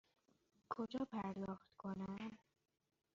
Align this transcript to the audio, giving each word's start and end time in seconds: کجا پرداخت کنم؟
کجا 0.69 0.99
پرداخت 1.05 1.67
کنم؟ 1.77 2.37